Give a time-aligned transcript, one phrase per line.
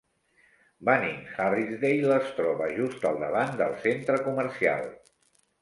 [0.87, 4.91] Bunnings Harrisdale es troba just al davant del centre comercial.